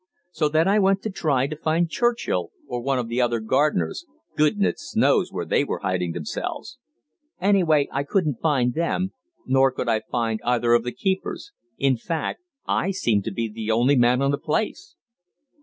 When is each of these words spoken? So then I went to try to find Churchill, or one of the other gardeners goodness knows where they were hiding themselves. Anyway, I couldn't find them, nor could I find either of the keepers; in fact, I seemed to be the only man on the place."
So 0.31 0.49
then 0.49 0.67
I 0.67 0.79
went 0.79 1.03
to 1.03 1.11
try 1.11 1.45
to 1.45 1.55
find 1.55 1.87
Churchill, 1.87 2.49
or 2.67 2.81
one 2.81 2.97
of 2.97 3.07
the 3.07 3.21
other 3.21 3.39
gardeners 3.39 4.03
goodness 4.35 4.95
knows 4.95 5.31
where 5.31 5.45
they 5.45 5.63
were 5.63 5.77
hiding 5.81 6.13
themselves. 6.13 6.79
Anyway, 7.39 7.87
I 7.91 8.01
couldn't 8.03 8.41
find 8.41 8.73
them, 8.73 9.13
nor 9.45 9.71
could 9.71 9.87
I 9.87 9.99
find 10.11 10.39
either 10.43 10.73
of 10.73 10.83
the 10.85 10.91
keepers; 10.91 11.51
in 11.77 11.97
fact, 11.97 12.41
I 12.67 12.89
seemed 12.89 13.25
to 13.25 13.31
be 13.31 13.47
the 13.47 13.69
only 13.69 13.95
man 13.95 14.23
on 14.23 14.31
the 14.31 14.39
place." 14.39 14.95